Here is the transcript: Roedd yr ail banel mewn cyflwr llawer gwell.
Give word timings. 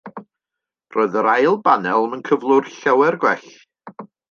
Roedd 0.95 1.17
yr 1.21 1.29
ail 1.33 1.59
banel 1.67 2.09
mewn 2.15 2.25
cyflwr 2.31 2.73
llawer 2.79 3.21
gwell. 3.27 3.49